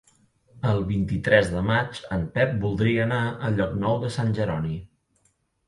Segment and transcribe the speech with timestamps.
[0.69, 4.77] El vint-i-tres de maig en Pep voldria anar a Llocnou de Sant Jeroni.